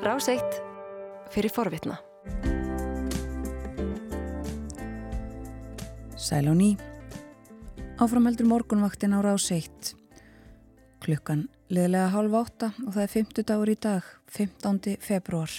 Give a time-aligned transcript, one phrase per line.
[0.00, 0.62] Ráseitt
[1.28, 1.98] fyrir forvitna.
[6.16, 6.80] Sæl á ný.
[8.00, 9.92] Áframheldur morgunvaktin á Ráseitt.
[11.04, 14.96] Klukkan liðlega hálf átta og það er 50 dagur í dag, 15.
[15.04, 15.52] februar.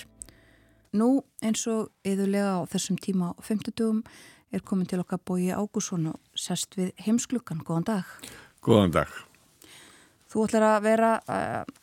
[0.98, 4.02] Nú eins og yðurlega á þessum tíma á 50 dugum
[4.50, 7.62] er komin til okkar bói Ágússon og sest við heimsklukkan.
[7.62, 8.10] Góðan dag.
[8.66, 9.14] Góðan dag.
[10.34, 11.81] Þú ætlar að vera uh,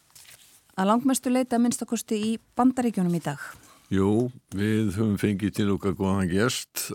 [0.78, 3.42] að langmestu leita minnstakosti í bandaríkjónum í dag.
[3.88, 6.90] Jú, við höfum fengið til okkar góðan gest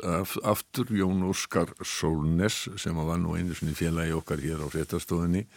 [0.46, 5.48] aftur Jón Óskar Sólnes sem var nú einu sinni félagi okkar hér á réttastofunni.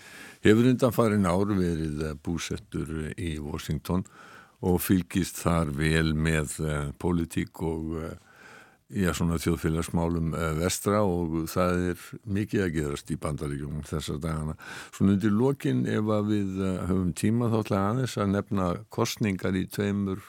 [0.40, 4.06] Hefur undan farin ár verið búsettur í Washington
[4.64, 8.14] og fylgist þar vel með uh, politík og uh,
[8.90, 12.02] já, svona þjóðfélagsmálum uh, vestra og það er
[12.38, 14.59] mikið að gerast í bandaríkjum þessar dagana.
[14.90, 20.22] Svona undir lokin ef við höfum tíma þá ætla aðeins að nefna kostningar í tveimur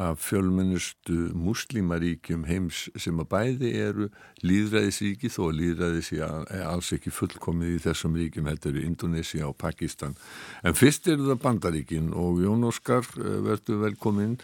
[0.00, 4.06] af fjölmennustu muslimaríkjum heims sem að bæði eru
[4.46, 9.58] líðræðisríki þó að líðræðis er alls ekki fullkomið í þessum ríkjum, þetta eru Indonesia og
[9.60, 10.16] Pakistan.
[10.64, 14.38] En fyrst eru það bandaríkin og Jón Óskar verður velkominn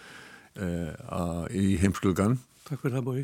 [0.61, 2.37] uh, í heimsklugan.
[2.67, 3.23] Takk fyrir það bói.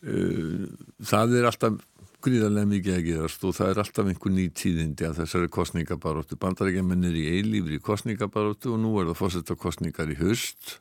[0.00, 0.68] Uh,
[1.04, 1.80] það er alltaf
[2.24, 6.38] gríðarlega mikið að gerast og það er alltaf einhver ný tíðindi að þessari kostningabaróttu.
[6.40, 10.78] Bandaríkjaman er í eilífri kostningabaróttu og nú er það fórsett á kostningar í höst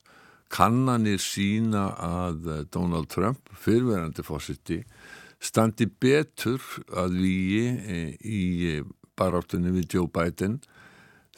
[0.49, 4.79] kannanir sína að Donald Trump, fyrverandi fósitti,
[5.39, 6.63] standi betur
[6.97, 8.79] að við í
[9.19, 10.57] baráttunni við Joe Biden.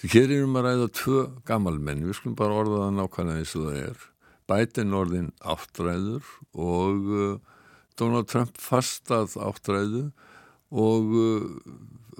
[0.01, 3.81] Hér erum að ræða tvö gammalmenn, við skulum bara orða það nákvæmlega eins og það
[3.83, 4.07] er.
[4.51, 7.39] Biden orðin áttræður og
[7.99, 10.09] Donald Trump fastað áttræðu
[10.71, 11.15] og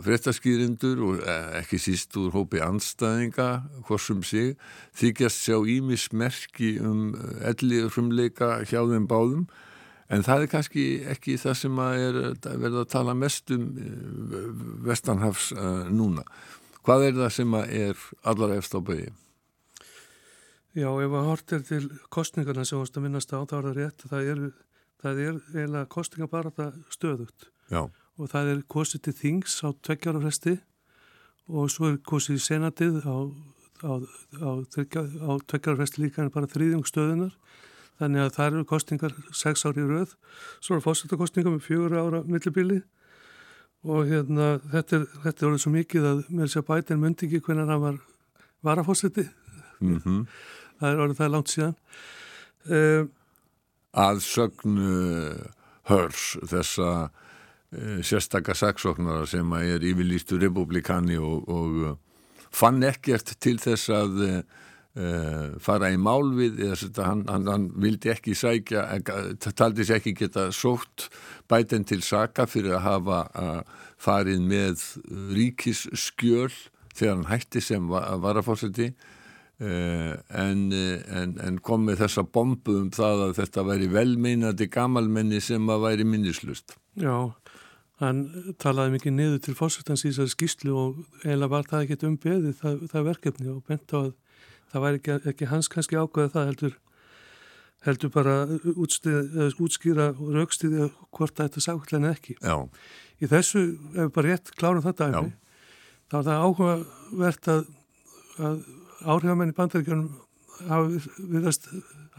[0.02, 1.26] fréttaskýrindur og
[1.60, 3.50] ekki síst úr hópi anstæðinga
[3.88, 4.56] hvorsum sig
[4.98, 7.12] þykjast sjá ímismerki um
[7.44, 9.46] elli frumleika hjá þeim báðum
[10.12, 13.68] en það er kannski ekki það sem að er verið að tala mest um
[14.88, 15.52] Vestanhafs
[15.92, 16.26] núna.
[16.82, 19.12] Hvað er það sem að er allar eftir á bæði?
[20.72, 24.04] Já, ef að hortir til kostningarna sem ást að minnast á, þá er það rétt
[24.08, 24.44] það er,
[25.04, 27.48] það er eiginlega kostninga bara það stöðut.
[27.68, 27.82] Já.
[28.16, 30.54] Og það er kosið til þings á tveggjárafresti
[31.52, 33.18] og svo er kosið í senatið á,
[33.84, 37.36] á, á, á tveggjárafresti líka en bara þrýðjungstöðunar
[38.00, 40.16] þannig að það eru kostningar sex ári í rauð
[40.64, 42.80] svo er fósættakostningar með fjögur ára millibili.
[43.82, 47.04] Og hérna þetta er, þetta er orðið svo mikið að með þess að bæta en
[47.04, 48.02] myndi ekki hvernig hann var
[48.64, 49.28] varafósætti
[49.82, 50.26] mm -hmm.
[50.82, 51.76] Það er orðið það langt síðan.
[52.68, 53.10] Uh,
[53.92, 54.92] Að sögnu
[55.90, 56.92] hörs þessa
[58.04, 62.00] sérstakka saksóknara sem er yfirlýstu republikani og, og
[62.52, 68.12] fann ekkert til þess að uh, fara í mál við eða hann, hann, hann vildi
[68.12, 68.84] ekki sækja,
[69.56, 71.08] taldi sér ekki geta sótt
[71.52, 73.64] bæten til saka fyrir að hafa uh,
[74.02, 74.84] farið með
[75.38, 76.52] ríkisskjöl
[76.92, 79.08] þegar hann hætti sem varafórseti uh,
[79.62, 85.70] en, en, en kom með þessa bombu um það að þetta væri velmeinandi gamalmenni sem
[85.70, 86.74] að væri minnislust.
[87.00, 87.30] Já,
[88.02, 88.24] hann
[88.62, 92.80] talaði mikið niður til fórsöktans í þessari skýslu og eiginlega var það ekkert umbeðið það,
[92.94, 94.10] það verkefni og bent á að
[94.72, 96.76] það væri ekki, ekki hans kannski ákvæða það heldur,
[97.86, 98.36] heldur bara
[98.74, 102.40] útstið, útskýra og raukstiði hvort þetta sákvæðlega ekki.
[102.42, 102.58] Já.
[103.22, 105.12] Í þessu, ef við bara rétt klárum þetta
[106.12, 107.68] þá er það áhugavert að,
[108.42, 108.62] að
[109.06, 110.10] áhrifamenn í bandaríkjörnum
[111.32, 111.68] viðast,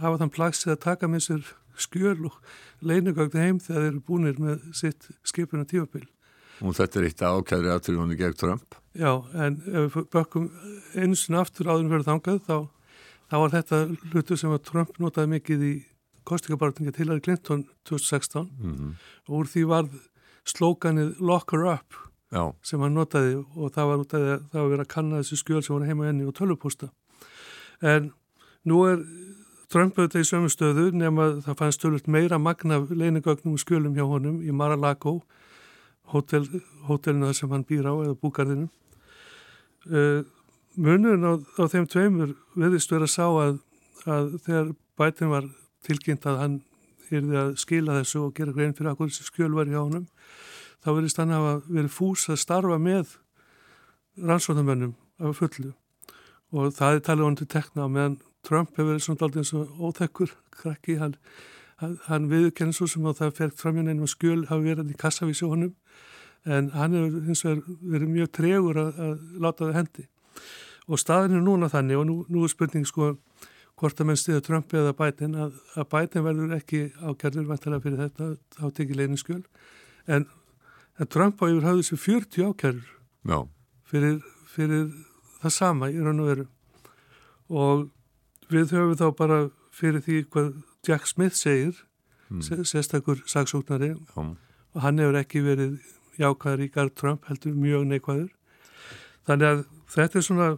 [0.01, 2.39] hafa þann plagsið að taka með sér skjöl og
[2.85, 6.05] leinugagn heim þegar þeir eru búinir með sitt skipuna tífapil.
[6.63, 8.77] Og þetta er eitt ákæðri aðtrúinu gegn Trump?
[8.99, 10.51] Já, en ef við bökkum
[10.99, 12.57] eins og aftur áður verið þangað þá,
[13.31, 13.81] þá var þetta
[14.13, 15.73] hlutu sem að Trump notaði mikið í
[16.29, 18.93] kostingabartinga til Hillary Clinton 2016 mm -hmm.
[19.29, 19.89] og úr því var
[20.45, 22.55] slókanið Lock her up Já.
[22.65, 25.39] sem hann notaði og það var út af að það var verið að kanna þessu
[25.43, 26.89] skjöl sem var heima enni og tölvupústa.
[27.85, 28.13] En
[28.65, 29.03] nú er
[29.73, 34.05] Trump auðvitað í sömu stöðu nema það fannst tölvöld meira magna leinigögnum og skjölum hjá
[34.09, 35.21] honum í Mar-a-Lago
[36.13, 36.49] hótel,
[36.89, 38.69] hótelina sem hann býr á eða búgarðinu
[39.93, 40.25] uh,
[40.77, 43.57] munurinn á, á þeim tveimur viðist verið að sá að,
[44.05, 45.49] að þegar bætin var
[45.87, 46.59] tilkynnt að hann
[47.13, 50.07] yrði að skila þessu og gera grein fyrir að þessi skjöl var hjá honum
[50.83, 53.17] þá verist hann að verið fús að starfa með
[54.19, 55.73] rannsóðamönnum af fullu.
[56.53, 59.77] Og það er talið honum til tekna meðan Trump hefur verið svona aldrei eins og
[59.79, 61.15] óþekkur krakki, hann,
[61.81, 65.47] hann, hann viðkenni svo sem að það fer framjön einum skjöl hafi verið í kassavísi
[65.49, 65.77] honum
[66.45, 70.09] en hann hefur hins vegar verið mjög tregur að, að láta það hendi.
[70.91, 73.13] Og staðin er núna þannig og nú, nú er spurning sko
[73.79, 78.03] hvort að menn stiða Trump eða Biden að, að Biden verður ekki ákjörður vantilega fyrir
[78.03, 79.41] þetta á tekið leininskjöl
[80.11, 80.27] en,
[81.01, 83.49] en Trump á yfir hafði þessi 40 ákjörður
[83.89, 84.87] fyrir, fyrir
[85.43, 86.47] það sama í raun og veru.
[87.53, 87.89] Og
[88.53, 89.41] við höfum þá bara
[89.73, 90.53] fyrir því hvað
[90.87, 91.75] Jack Smith segir
[92.29, 92.65] mm.
[92.69, 93.95] sérstakur saksóknari.
[94.17, 95.81] Og hann hefur ekki verið
[96.21, 98.31] jákvæður í Gard Trump heldur mjög neikvæður.
[99.29, 100.49] Þannig að þetta er svona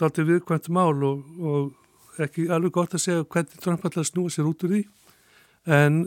[0.00, 4.48] dalti viðkvæmt mál og, og ekki alveg gott að segja hvernig Trump alltaf snúa sér
[4.50, 4.82] út úr því.
[5.70, 6.02] En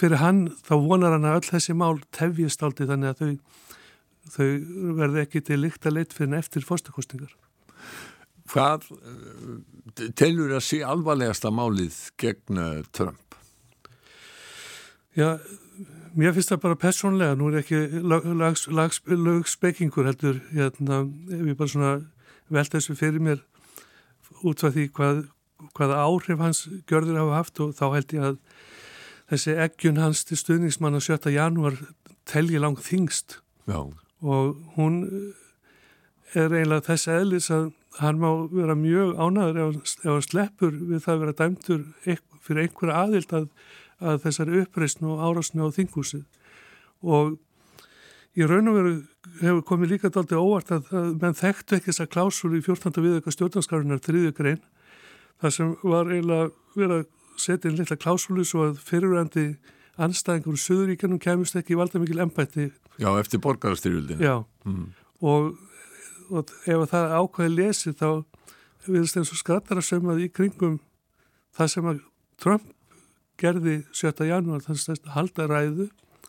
[0.00, 3.32] fyrir hann þá vonar hann að öll þessi mál tefjist aldrei þannig að þau,
[4.36, 4.46] þau
[5.00, 7.34] verði ekki til líkt að leitt fyrir eftir fórstakostingar
[8.52, 13.36] Hvað eh, telur að sé alvarlegasta málið gegn eh, Trump?
[15.16, 15.36] Já,
[16.16, 18.00] mér finnst það bara personlega, nú er ekki
[19.12, 21.92] lögspekingur heldur, hérna, ef ég bara svona
[22.52, 23.42] velta þessu fyrir mér
[24.42, 25.22] út frá því hvað,
[25.76, 28.40] hvaða áhrif hans görður hafa haft og þá held ég að
[29.32, 31.32] þessi eggjun hans til stuðningsmann á 7.
[31.32, 31.78] janúar
[32.28, 33.80] telji langt þingst Já.
[34.20, 34.98] og hún
[36.36, 41.14] er eiginlega þess eðlis að hann má vera mjög ánaður ef hann sleppur við það
[41.14, 41.86] að vera dæmtur
[42.42, 43.48] fyrir einhverja aðild að
[44.02, 46.24] að þessari uppreysnu og árásnu á þinghúsið
[47.02, 47.36] og
[48.38, 48.92] í raun og veru
[49.42, 53.02] hefur komið líka daldi óvart að, að menn þekktu ekki þessa klásúli í 14.
[53.04, 54.62] viðöka stjórnarskarunar þriðju grein
[55.42, 57.10] þar sem var eiginlega verið að
[57.42, 59.46] setja inn litla klásúli svo að fyrirvændi
[60.02, 64.86] anstæðingur úr Suðuríkanum kemist ekki í valda mikil ennbætti Já, eftir borgarstyrjuldin Já, mm.
[65.20, 65.56] og,
[66.30, 68.22] og ef það ákvæði lesi þá
[68.86, 70.78] viðst eins og skrattar að sömað í kringum
[71.56, 72.04] það sem að
[72.42, 72.70] Trump
[73.40, 74.26] gerði 7.
[74.28, 75.88] janúar þannig að halda ræðu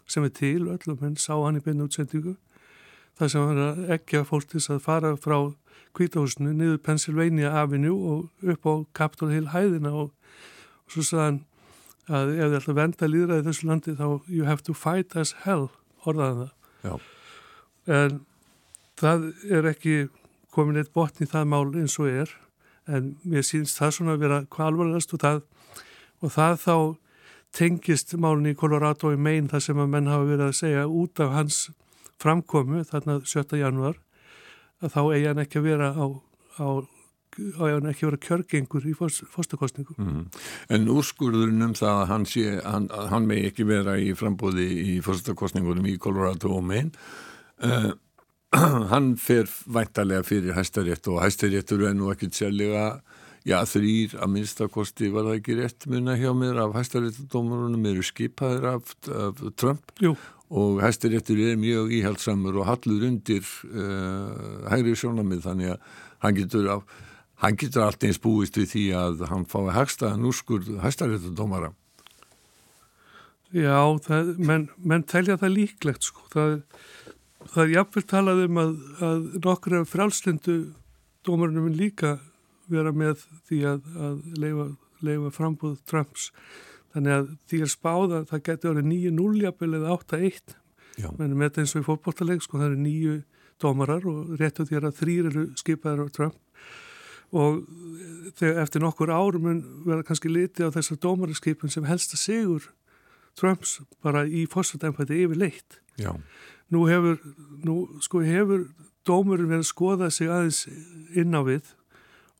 [0.09, 2.35] sem er til öllum henn sá hann í beinu útsendingu
[3.19, 5.37] þar sem hann ekki að fólktis að fara frá
[5.93, 10.11] kvítahúsinu niður Pennsylvania Avenue og upp á Capitol Hill hæðina og
[10.93, 11.41] svo sagði hann
[12.13, 15.33] að ef þið ætla að venda líðræði þessu landi þá you have to fight as
[15.45, 15.69] hell
[16.03, 16.93] orðaðan það Já.
[17.97, 18.17] en
[18.99, 19.29] það
[19.59, 19.95] er ekki
[20.53, 22.33] komin eitt botn í það mál eins og er
[22.91, 25.39] en mér sínst það svona að vera hvað alvarlegast og það
[26.23, 26.75] og það þá
[27.53, 31.21] tengist málun í Colorado í meginn þar sem að menn hafa verið að segja út
[31.23, 31.59] af hans
[32.21, 33.59] framkomu þarna 7.
[33.59, 33.99] januar
[34.83, 36.05] að þá eigi hann ekki að vera á,
[36.59, 36.67] á
[37.57, 39.97] á ekki að vera kjörgengur í fórstakostningu.
[39.97, 40.23] Mm.
[40.73, 44.97] En úrskurðurinn um það að hann, sé, hann, hann megi ekki vera í frambóði í
[45.05, 46.93] fórstakostningunum í Colorado og meginn
[47.63, 47.91] uh,
[48.93, 52.87] hann fer væntalega fyrir hæstarétt og hæstaréttur er nú ekkit sérlega
[53.47, 58.69] já þrýr að minnstakosti var það ekki rétt munna hjá mér af hæstaréttadómarunum eru skipaðir
[58.75, 60.13] af, af Trump Jú.
[60.53, 63.43] og hæstaréttur er mjög íhaldsamur og hallur undir
[63.73, 65.89] uh, hægri sjónamið þannig að
[66.23, 66.77] hann getur, á,
[67.43, 71.73] hann getur allt eins búist við því að hann fái hægstaðan úrskurð hæstaréttadómara
[73.53, 76.55] Já, það, menn, menn telja það líklegt sko, það,
[77.51, 78.71] það er jafnveld talað um að,
[79.05, 80.55] að nokkru frálslindu
[81.27, 82.15] dómarunum líka
[82.71, 84.65] vera með því að, að leifa,
[85.05, 86.31] leifa frambúð Trumps.
[86.95, 90.57] Þannig að því að spáða það getur verið 9-0 jafnvel eða 8-1
[91.17, 93.15] menn með þetta eins og í fótbolltaleg sko það eru nýju
[93.61, 96.37] dómarar og réttu því að þrýr eru skipaðar á Trump
[97.33, 97.63] og
[98.37, 99.49] þegar eftir nokkur árum
[99.85, 102.71] vera kannski litið á þessar dómararskipin sem helst að sigur
[103.39, 106.13] Trumps bara í fórsvöldæmpæti yfir leitt Já.
[106.73, 107.17] nú hefur
[107.65, 108.67] nú sko hefur
[109.07, 110.67] dómurinn verið að skoða sig aðeins
[111.17, 111.73] inn á við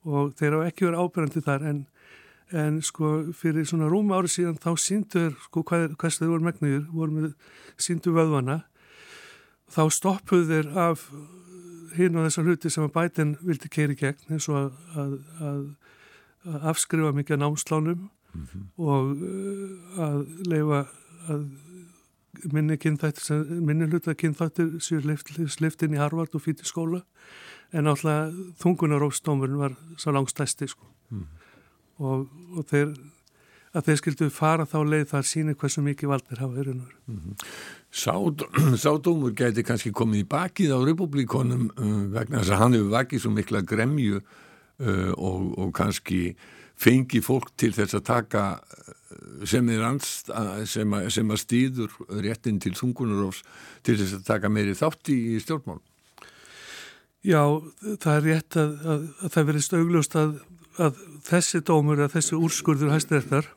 [0.05, 1.81] og þeir hafa ekki verið ábyrgandi þar en,
[2.51, 6.85] en sko fyrir svona rúma ári síðan þá síndur sko hvað, hvers þeir voru megnuður,
[6.93, 7.33] voru með
[7.81, 8.61] síndu vöðvana
[9.73, 11.07] þá stoppuð þeir af
[11.97, 14.71] hinn og þessar hluti sem að bætin vildi keiri gegn eins og að,
[15.03, 15.13] að,
[15.49, 15.63] að,
[16.73, 18.65] afskrifa mikið námslánum mm -hmm.
[18.77, 20.85] og uh, að leifa
[21.29, 21.45] að
[22.51, 22.77] minni,
[23.61, 27.03] minni hluta kynþættir sér sliftin í Harvard og fyrir skóla
[27.73, 30.85] en alltaf þungunarófstómurinn var svo langstæsti sko.
[31.09, 31.25] mm.
[31.97, 32.93] og, og þeir
[33.73, 38.77] að þeir skildu fara þá leið þar síni hversu mikið valdir hafa verið mm -hmm.
[38.83, 43.21] Sádómur gæti kannski komið í bakið á republikonum uh, vegna þess að hann hefur vakið
[43.21, 46.35] svo mikla gremju uh, og, og kannski
[46.75, 50.29] fengi fólk til þess að taka uh, sem er anst
[50.65, 53.43] sem að, sem að stýður réttin til þungunarófs
[53.83, 55.81] til þess að taka meiri þátti í stjórnmál
[57.23, 57.39] Já,
[58.03, 60.31] það er rétt að, að, að það verðist augljóst að,
[60.75, 63.47] að þessi dómur, að þessi úrskurður hæstiréttar,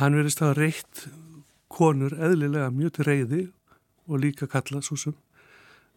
[0.00, 1.06] hann verðist að reitt
[1.70, 3.42] konur eðlilega mjög til reyði
[4.10, 5.16] og líka kalla svo sem.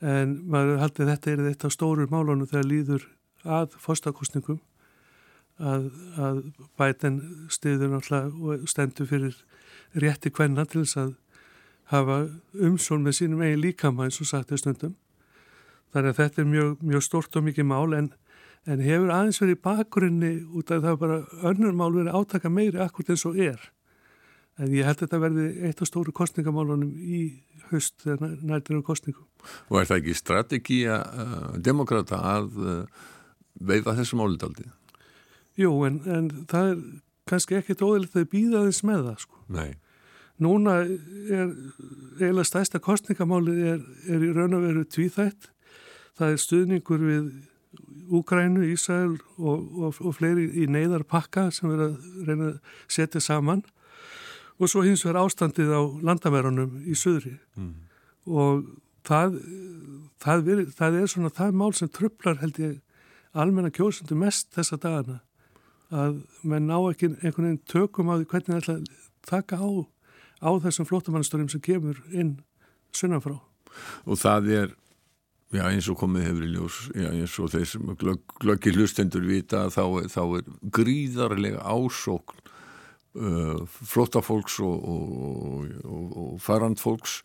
[0.03, 3.07] En maður haldið þetta er þetta stóru málunum þegar líður
[3.43, 4.59] að fórstakostningum
[5.59, 6.41] að, að
[6.79, 7.19] bæten
[7.51, 9.37] stiður náttúrulega og stendur fyrir
[10.03, 11.13] rétti kvenna til þess að
[11.93, 12.17] hafa
[12.53, 14.95] umsón með sínum eigin líkama eins og sagt í stundum.
[15.93, 18.09] Þannig að þetta er mjög, mjög stort og mikið mál en,
[18.65, 21.19] en hefur aðeins verið í bakgrunni út af það bara
[21.51, 23.61] önnur mál verið átaka meiri akkur eins og er.
[24.61, 27.21] En ég held að þetta verði eitt af stóru kostningamálunum í
[27.71, 29.25] höst þegar nærtir um kostningum.
[29.71, 33.07] Og er það ekki strategíja uh, demokrata að uh,
[33.57, 34.67] veifa þessu málindaldi?
[35.57, 36.83] Jú, en, en það er
[37.29, 39.41] kannski ekkit óðilegt að býða þess með það, sko.
[39.53, 39.71] Nei.
[40.43, 41.51] Núna er
[42.19, 45.49] eiginlega stæsta kostningamálið er, er í raun og veru tvíþætt.
[46.17, 47.27] Það er stuðningur við
[48.13, 53.63] Úgrænu, Ísæl og, og, og fleiri í neyðarpakka sem verður að reyna að setja saman
[54.59, 57.73] og svo hins vegar ástandið á landamærunum í söðri mm.
[58.29, 58.65] og
[59.07, 59.37] það,
[60.23, 62.81] það, veri, það er svona það mál sem tröflar held ég
[63.33, 65.21] almenna kjósundu mest þessa dagana
[65.93, 69.69] að menn ná ekki einhvern veginn tökum á því hvernig það ætla að taka á,
[70.41, 72.37] á þessum flótamannstörum sem kemur inn
[72.93, 73.37] sunnanfrá.
[74.05, 74.73] Og það er,
[75.53, 79.25] já eins og komið hefur í ljós, já eins og þeir sem glögg, glöggir hlustendur
[79.27, 82.42] vita þá, þá er gríðarlega ásókn
[83.13, 87.19] flótafólks og, og, og, og farandfólks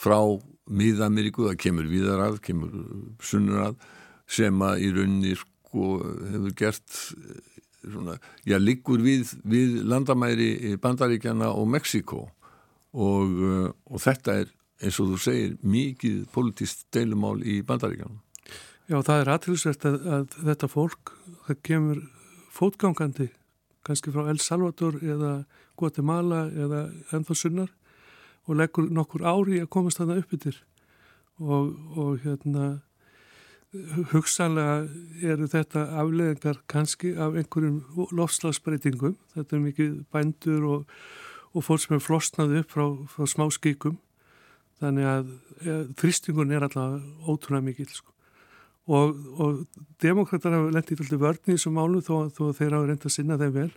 [0.00, 0.18] frá
[0.64, 2.72] miða-Ameríku, það kemur viðar að, kemur
[3.20, 3.82] sunnur að
[4.30, 5.98] sem að í rauninni sko
[6.30, 6.96] hefur gert
[7.84, 8.16] svona,
[8.48, 12.24] já, liggur við, við landamæri Bandaríkjana og Mexiko
[12.94, 14.52] uh, og þetta er
[14.84, 18.20] eins og þú segir mikið politist deilumál í Bandaríkjana.
[18.90, 21.14] Já, það er aðtilsvert að, að þetta fólk,
[21.46, 22.02] það kemur
[22.52, 23.30] fótgangandi,
[23.86, 25.34] kannski frá El Salvador eða
[25.76, 27.72] Guatemala eða ennþá sunnar
[28.48, 30.58] og leggur nokkur ári að komast þarna upp yfir
[31.40, 32.66] og, og hérna
[34.12, 34.76] hugsanlega
[35.32, 39.16] eru þetta afleðingar kannski af einhverjum lofslagsbreytingum.
[39.34, 40.96] Þetta er mikið bændur og,
[41.54, 43.98] og fólk sem er flosnaði upp frá, frá smá skíkum.
[44.82, 45.30] Þannig að
[45.66, 47.90] ja, þristingun er alltaf ótrúlega mikil.
[47.90, 48.13] Sko.
[48.84, 53.08] Og, og demokrættar hafa lendið alltaf vörni í þessum málu þó, þó þeir hafa reyndið
[53.08, 53.70] að sinna þeim vel.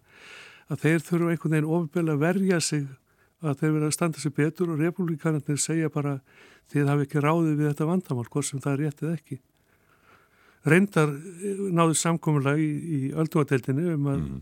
[0.68, 2.88] Að þeir þurfu einhvern veginn ofurbeil að verja sig
[3.40, 6.18] að þeir verða að standa sig betur og republikanarnir segja bara
[6.74, 9.40] þið hafi ekki ráðið við þetta vandamál, hvort sem það er réttið ekki
[10.68, 11.12] reyndar
[11.76, 14.40] náðu samkominlega í, í öldungadeildinu um, að, mm.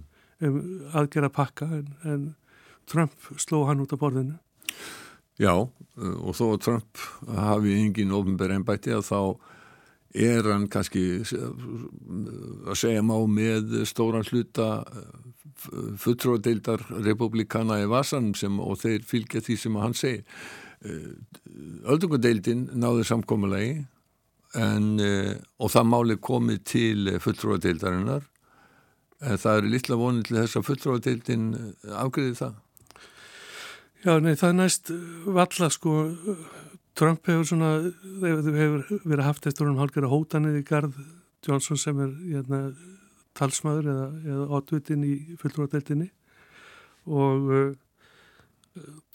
[0.48, 0.60] um
[1.02, 2.26] aðgera pakka en, en
[2.90, 4.38] Trump sló hann út á borðinu.
[5.42, 9.20] Já og þó að Trump hafi engin ofnbær ennbætti að þá
[10.16, 14.86] er hann kannski að segja má með stóran hluta
[16.02, 20.24] fulltróðdeildar republikana í Vasan sem, og þeir fylgja því sem hann segir.
[21.90, 23.86] Öldungadeildin náðu samkominlega
[24.56, 28.28] en, eh, og það máli komið til fulltróðadeildarinnar
[29.26, 32.62] en það eru litla vonið til þess að fulltróðadeildin eh, afgriði það
[34.06, 34.92] Já, nei, það er næst
[35.26, 35.96] valla sko
[36.96, 37.72] Trump hefur svona
[38.24, 41.00] hefur verið haft eftir húnum hálfgerða hótanið í gard
[41.46, 42.62] Johnson sem er hérna,
[43.38, 46.08] talsmaður eða, eða oddvitin í fulltróðadeildinni
[47.06, 47.74] og uh,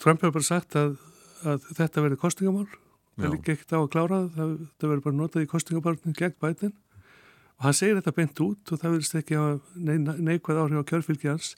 [0.01, 0.95] Trump hefur bara sagt að,
[1.43, 2.69] að þetta verið kostingamál
[3.17, 6.73] það líka ekkert á að klára það, það verður bara notað í kostingabarnin gegn bætin
[7.61, 9.59] og hann segir þetta beint út og það verðist ekki að
[10.25, 11.51] neikvæð áhrif á kjörfylgi hans.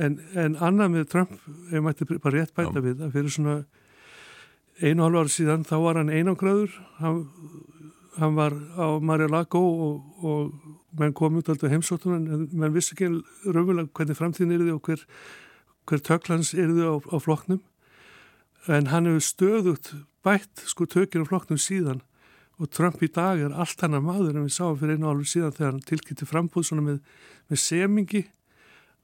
[0.00, 2.84] En, en annað með Trump ef maður ætti bara rétt bæta Já.
[2.86, 3.56] við að fyrir svona
[4.82, 7.20] einu og halv ára síðan þá var hann einangröður hann,
[8.18, 13.10] hann var á Mar-a-Lago og, og menn kom út alltaf heimsóttunum en menn vissi ekki
[13.46, 15.06] raunverulega hvernig framtíðin er þið og hver,
[15.90, 17.62] hver töklans er þið á, á floknum
[18.66, 19.92] en hann hefur stöðut
[20.24, 22.02] bætt sko tökir á flokknum síðan.
[22.62, 25.28] Og Trump í dag er allt hann að maður en við sáum fyrir einu álur
[25.28, 27.00] síðan þegar hann tilkynnti frambúð svona með,
[27.50, 28.22] með semingi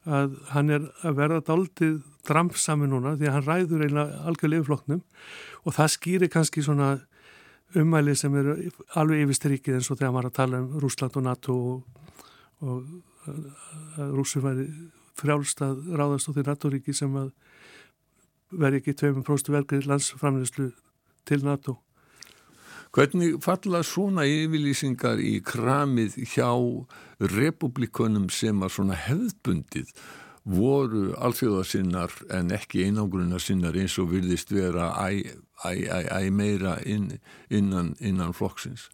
[0.09, 5.03] að hann er að verða daldið drampsami núna því að hann ræður eiginlega algjörlega flokknum
[5.65, 6.93] og það skýri kannski svona
[7.77, 8.57] umæli sem eru
[8.99, 11.85] alveg yfirstrykið eins og þegar maður að tala um Rúsland og NATO og,
[12.65, 12.81] og
[14.01, 14.67] að Rúsum væri
[15.21, 17.31] frjálst að ráðast á því NATO-ríki sem að
[18.51, 20.71] veri ekki 2% vergrið landsframleyslu
[21.29, 21.77] til NATO.
[22.91, 26.51] Hvernig falla svona yfirlýsingar í kramið hjá
[27.23, 29.93] republikunum sem að svona hefðbundið
[30.51, 35.23] voru alþjóðasinnar en ekki einangrunarsinnar eins og virðist vera æ,
[35.63, 38.89] æ, æ, æ meira inn, innan, innan flokksins?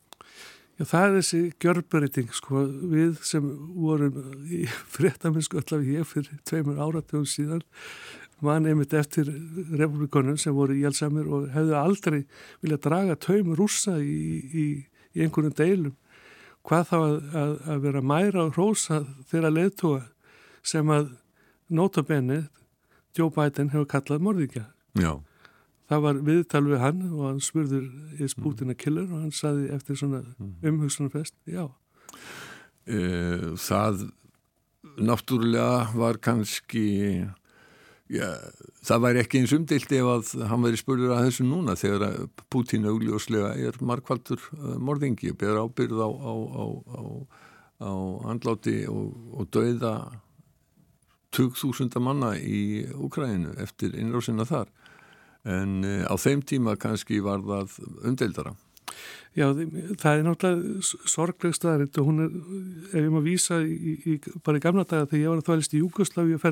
[0.77, 3.47] Já, það er þessi gjörbreyting, sko, við sem
[3.81, 4.67] vorum í
[4.99, 7.65] fréttaminsku allavega ég fyrir tveimur áratugum síðan
[8.45, 9.29] mann einmitt eftir
[9.79, 12.19] republikonum sem voru hjálpsamir og hefðu aldrei
[12.63, 14.67] viljað draga taum rúsa í, í,
[15.17, 15.97] í einhvern deilum
[16.67, 19.01] hvað þá að, að, að vera mæra og hrósa
[19.31, 20.03] þeirra leðtóa
[20.67, 21.13] sem að
[21.71, 22.43] notabenni
[23.17, 24.67] Joe Biden hefur kallað morðingja.
[24.99, 25.13] Já.
[25.87, 27.87] Það var viðtal við hann og hann spurður
[28.23, 30.25] is Putin a killer og hann saði eftir svona
[30.67, 31.69] umhugsunarfest, já.
[32.87, 34.09] Uh, það
[34.97, 36.87] náttúrulega var kannski
[38.13, 38.29] já,
[38.87, 42.89] það væri ekki eins umdilt ef að hann væri spurður að þessu núna þegar Putin
[42.91, 47.03] augljóslega er markvaldur uh, morðingi og ber ábyrð á, á, á,
[47.87, 47.93] á
[48.33, 49.95] andláti og, og dauða
[51.37, 54.71] 2000 manna í Ukraínu eftir innrásinna þar.
[55.47, 58.57] En uh, á þeim tíma kannski var það umdeildara
[59.37, 62.33] Já, það er náttúrulega sorgleg staðaritt og hún er,
[62.89, 64.17] ef ég maður vísa í, í,
[64.47, 66.45] bara í gamla daga þegar ég var að þvælist í Júkoslavi og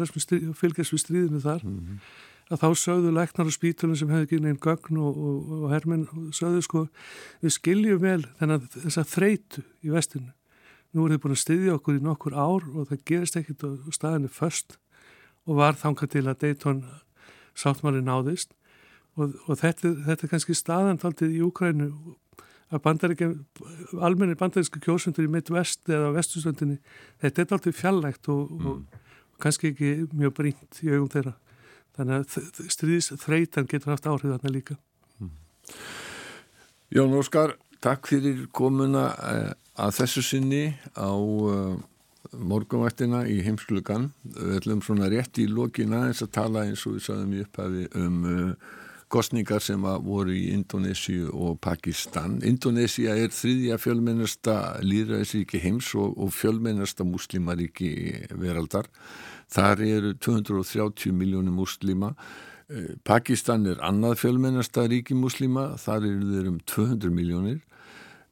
[0.59, 2.03] fylgjast við stríðinu þar mm -hmm.
[2.53, 6.05] að þá sögðu læknar og spítulun sem hefði ekki neinn gögn og, og, og hermenn
[6.37, 6.87] sögðu sko,
[7.41, 10.35] við skiljum vel þennan þessa þreitu í vestinu
[10.93, 13.95] nú er þið búin að styðja okkur í nokkur ár og það gerist ekkit og
[13.97, 14.77] staðinu först
[15.47, 16.85] og var þangað til að Dayton
[17.57, 18.53] sáttmáli náðist
[19.19, 21.91] og, og þetta, þetta er kannski staðantaldið í Úkrænu
[22.73, 23.35] að
[24.01, 26.79] almenni bandaríska kjósundur í Midwest eða vestustöndinni,
[27.23, 28.67] þetta er alltaf fjallægt og, mm.
[28.71, 31.35] og kannski ekki mjög brínt í augum þeirra.
[31.95, 34.79] Þannig að stríðis þreitan getur haft áhrif þarna líka.
[35.21, 35.35] Mm.
[36.97, 37.55] Jón Óskar,
[37.85, 40.65] takk fyrir komuna eh, að þessu sinni
[40.99, 41.75] á uh,
[42.35, 44.09] morgunvættina í heimsklugan.
[44.25, 47.87] Við ætlum svona rétt í lokina eins að tala eins og við saðum í upphafi
[48.01, 48.75] um uh,
[49.13, 52.39] kostningar sem voru í Indonésiu og Pakistan.
[52.47, 57.93] Indonésia er þriðja fjölmennasta líðræðisríki heims og, og fjölmennasta muslimaríki
[58.41, 58.89] veraldar.
[59.53, 62.15] Þar eru 230 miljónir muslima.
[62.71, 67.63] Eh, Pakistan er annað fjölmennasta ríki muslima, þar eru þeir um 200 miljónir.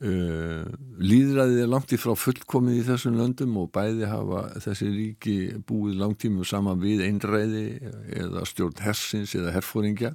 [0.03, 0.67] Uh,
[0.99, 6.01] líðræðið er langt í frá fullkomið í þessum löndum og bæði hafa þessi ríki búið
[6.01, 7.63] langtímu saman við einræði
[8.11, 10.11] eða stjórn hersins eða herfóringja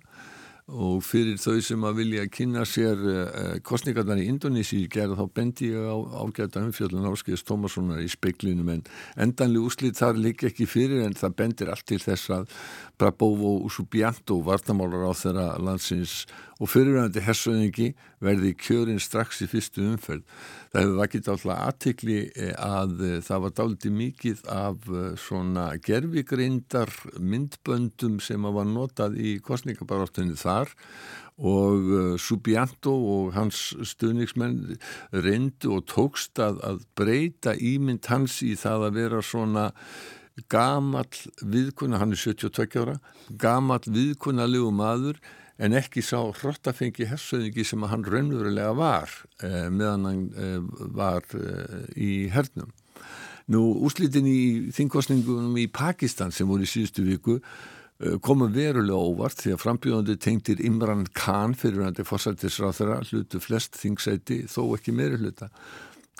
[0.67, 5.69] og fyrir þau sem að vilja kynna sér uh, kostningarnar í Indonési gerða þá bendi
[5.71, 8.83] ég á ágæta umfjöldun áskils Tómassonar í speiklinum en
[9.15, 12.51] endanlega úslít þar líka ekki fyrir en það bendir allt til þess að
[12.99, 16.25] Prabovo Usubianto vartamálar á þeirra landsins
[16.59, 17.89] og fyrirvægandi hersöðingi
[18.23, 20.23] verði kjörin strax í fyrstu umferð.
[20.71, 25.69] Það hefur vakit alltaf aðtikli eh, að eh, það var dáliti mikið af eh, svona
[25.85, 30.73] gerfigreindar myndböndum sem var notað í kostningabaráttunni þar
[31.37, 34.79] og Subianto og hans stuðningsmenn
[35.13, 39.67] reyndu og tókst að, að breyta ímynd hans í það að vera svona
[40.49, 41.05] gamal
[41.45, 42.97] viðkunna, hann er 72 ára,
[43.37, 45.21] gamal viðkunnalegu maður
[45.57, 50.59] en ekki sá hrottafengi hersöðingi sem hann raunverulega var eh, meðan hann eh,
[50.93, 52.69] var eh, í hernum.
[53.47, 54.41] Nú úslitin í
[54.75, 60.17] þingkostningunum í Pakistan sem voru í síðustu viku eh, komu verulega óvart því að frambjóðandi
[60.21, 65.49] tengtir Imran Khan fyrir hann til fórsættisráþara hlutu flest þingsæti þó ekki meiri hluta.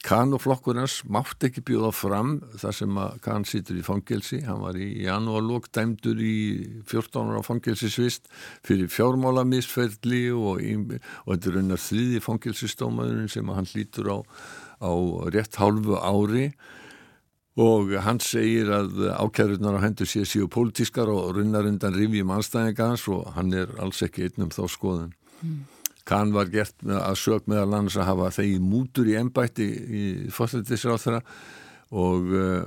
[0.08, 4.62] Kahn og flokkurnas mátt ekki bjóða fram þar sem að Kahn sýtur í fangelsi, hann
[4.63, 6.38] var í janúarlokk dæmdur í
[6.88, 8.32] 14 ára fangelsisvist
[8.67, 14.17] fyrir fjármálamisferðli og, og þetta er raunar þriði fangelsistómaðurinn sem hann hlýtur á,
[14.80, 14.91] á
[15.36, 16.50] rétt hálfu ári
[17.60, 23.10] og hann segir að ákjærunar á hendur sé síu pólitískar og runnar undan rivjum anstæðingans
[23.12, 25.17] og hann er alls ekki einnum þá skoðun.
[25.41, 25.65] Mm.
[26.08, 31.24] Kahn var gert að sög meðal annars að hafa þegi mútur í ennbætti í fórsættisráþara
[31.96, 32.65] og uh,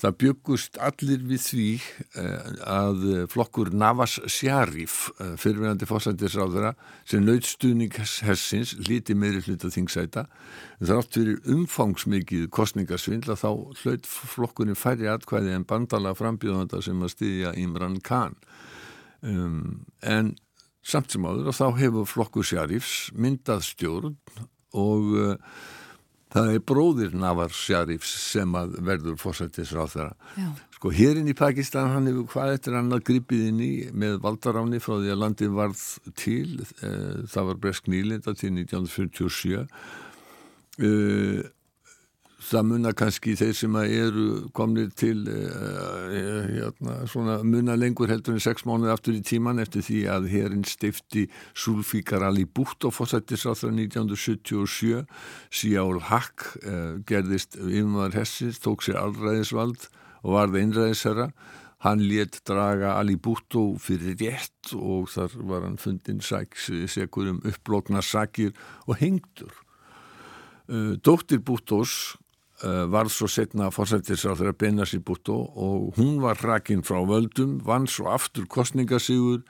[0.00, 1.66] það byggust allir við því
[2.18, 6.72] uh, að flokkur Navas Sjarif, uh, fyrirverandi fórsættisráþara,
[7.06, 7.94] sem nautstuðning
[8.26, 10.26] hessins, líti meiri hluta þingsæta,
[10.82, 13.48] þrátt fyrir umfangsmikið kostningarsvindla þá
[13.84, 18.38] hlaut flokkurinn færri atkvæði en bandala frambjóðanda sem að styðja Imran Khan.
[19.22, 20.34] Um, en
[20.90, 24.16] samt sem áður og þá hefur flokku Sjarifs myndað stjórn
[24.78, 25.60] og uh,
[26.30, 30.50] það er bróðir Navar Sjarifs sem að verður fórsættis á þeirra.
[30.76, 34.80] Sko hérinn í Pakistan hann hefur hvað eftir hann að gripið inn í með valdaráni
[34.82, 35.82] frá því að landi varð
[36.18, 41.40] til, uh, það var Bresk nýlinda til 1947 uh,
[42.40, 44.26] það munna kannski þeir sem eru
[44.56, 46.14] komnir til uh,
[46.48, 50.66] hérna, svona munna lengur heldur en sex mánuði aftur í tíman eftir því að hérinn
[50.68, 55.04] stifti Sulfikar Ali Bhutto fórsættisráþra 1977
[55.52, 59.90] Siál Haq uh, gerðist yfirmaður hessins, tók sér allræðisvald
[60.24, 61.30] og varði einræðisherra.
[61.80, 68.02] Hann létt draga Ali Bhutto fyrir rétt og þar var hann fundin segur um upplokna
[68.04, 68.52] sakir
[68.86, 69.52] og hengtur
[70.68, 71.44] uh, Dóttir uh,
[72.62, 78.10] varð svo setna fórsættisráð þegar Benassi Bútó og hún var hrakinn frá völdum, vann svo
[78.12, 79.44] aftur kostningasígur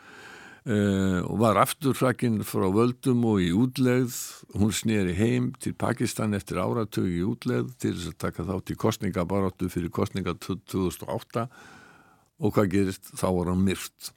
[0.69, 4.13] Uh, og var afturfrakinn frá völdum og í útlegð.
[4.53, 8.77] Hún snýri heim til Pakistan eftir áratögu í útlegð til þess að taka þátt í
[8.83, 11.47] kostningabaróttu fyrir kostninga 2008
[12.45, 13.09] og hvað gerist?
[13.17, 14.13] Þá var hann myrt.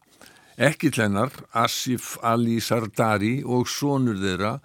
[0.60, 4.58] Ekki tlennar Asif Ali Sardari og sonur þeirra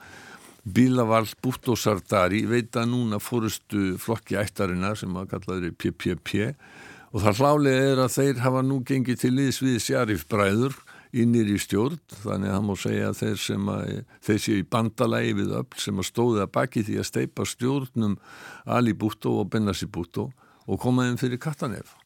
[0.75, 6.33] Bilawal Bhutto Sardari veita núna fórustu flokki ættarinnar sem að kallaður PPP
[7.15, 10.77] og það hlálega er að þeir hafa nú gengið til liðs við Sjarif bræður
[11.17, 12.01] innir í stjórn.
[12.25, 13.95] Þannig að það má segja að þeir sem að
[14.29, 18.19] þeir séu í bandalagi við öll sem að stóða baki því að steipa stjórnum
[18.79, 20.29] Ali Búttó og Benassi Búttó
[20.69, 21.97] og komaðum fyrir Katanef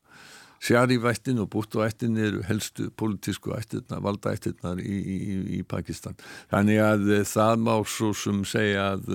[0.63, 6.15] Sjari-vættin og Búttó-ættin eru helstu politísku ættirna, valdaættirnar í, í, í Pakistan.
[6.53, 9.11] Þannig að það má svo sem segja að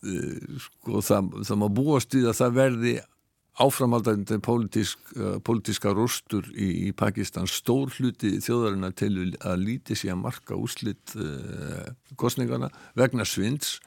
[0.00, 2.94] sko það, það má búast við að það verði
[3.60, 5.10] áframaldandi politísk,
[5.44, 7.48] politíska rústur í, í Pakistan.
[7.48, 11.16] Stór hluti þjóðarinnar til að líti sér að marka úslitt
[12.20, 13.78] kostningana vegna svinds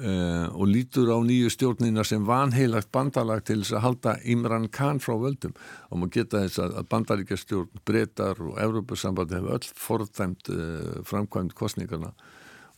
[0.00, 5.02] uh, og lítur á nýju stjórnina sem vanheilagt bandalag til þess að halda Imran Khan
[5.02, 5.56] frá völdum.
[5.90, 12.14] Og maður geta þess að bandaríkjastjórn breytar og Európa-sambandi hefur öll forðæmt uh, framkvæmt kostningana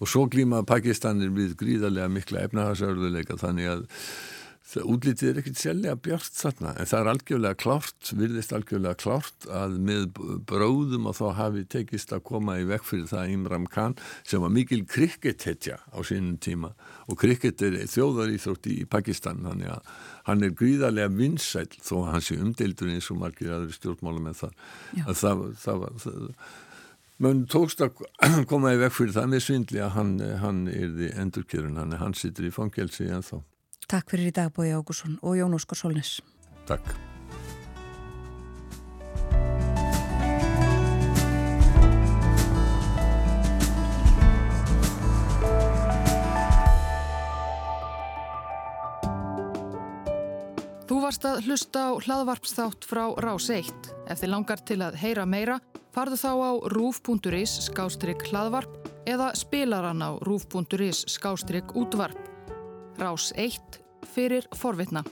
[0.03, 3.85] og svo glíma Pakistanir við gríðarlega mikla efnahagsörðuleika þannig að
[4.65, 9.47] það útlítið er ekkert sérlega bjart þarna en það er algjörlega klárt, virðist algjörlega klárt
[9.53, 10.07] að með
[10.49, 14.55] bróðum og þá hafi tekist að koma í vekk fyrir það Imram Khan sem var
[14.55, 16.73] mikil krikethetja á sínum tíma.
[17.13, 19.95] Og kriket er þjóðar íþrótti í Pakistan þannig að
[20.31, 24.45] hann er gríðarlega vinsæl þó að hann sé umdeildur eins og margir aðri stjórnmála með
[24.47, 24.61] það
[25.05, 26.29] að það, það var það,
[27.23, 28.01] Mönn tókst að
[28.51, 32.17] koma í vekk fyrir það með svindli að hann, hann er því endurkjörun, hann, hann
[32.19, 33.37] situr í fangelsi en þá.
[33.95, 36.17] Takk fyrir í dag Bói Ágússon og Jón Óskar Solnes.
[36.67, 36.89] Takk.
[50.91, 53.71] Þú varst að hlusta á hlaðvarpsþátt frá Rás 1.
[54.11, 55.61] Ef þið langar til að heyra meira,
[55.95, 62.19] farðu þá á rúf.is skástrygg hlaðvarp eða spilaran á rúf.is skástrygg útvarp.
[62.99, 65.05] Rás 1 fyrir forvitna.